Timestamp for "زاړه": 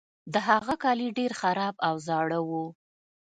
2.07-2.39